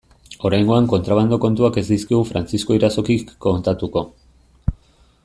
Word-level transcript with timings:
Oraingoan 0.49 0.87
kontrabando 0.93 1.37
kontuak 1.43 1.77
ez 1.83 1.85
dizkigu 1.91 2.21
Frantzisko 2.31 2.79
Irazokik 2.79 3.37
kontatuko. 3.47 4.07